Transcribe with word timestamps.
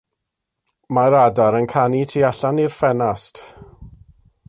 Mae'r 0.97 1.17
adar 1.19 1.57
yn 1.59 1.69
canu 1.75 2.01
tu 2.15 2.25
allan 2.33 2.65
i'r 2.65 2.77
ffenast. 2.79 3.47